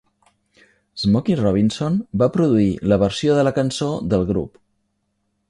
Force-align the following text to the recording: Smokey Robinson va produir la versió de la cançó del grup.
Smokey 1.01 1.35
Robinson 1.39 1.99
va 2.23 2.31
produir 2.39 2.71
la 2.93 2.99
versió 3.05 3.37
de 3.41 3.45
la 3.49 3.53
cançó 3.61 3.93
del 4.15 4.27
grup. 4.33 4.59